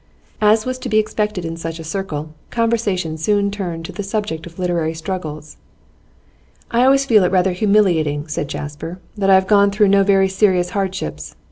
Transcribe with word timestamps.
As 0.41 0.65
was 0.65 0.79
to 0.79 0.89
be 0.89 0.97
expected 0.97 1.45
in 1.45 1.57
such 1.57 1.77
a 1.77 1.83
circle, 1.83 2.33
conversation 2.49 3.19
soon 3.19 3.51
turned 3.51 3.85
to 3.85 3.91
the 3.91 4.01
subject 4.01 4.47
of 4.47 4.57
literary 4.57 4.95
struggles. 4.95 5.57
'I 6.71 6.85
always 6.85 7.05
feel 7.05 7.23
it 7.23 7.31
rather 7.31 7.51
humiliating,' 7.51 8.27
said 8.27 8.47
Jasper, 8.47 8.99
'that 9.15 9.29
I 9.29 9.35
have 9.35 9.45
gone 9.45 9.69
through 9.69 9.89
no 9.89 10.01
very 10.01 10.27
serious 10.27 10.71
hardships. 10.71 11.35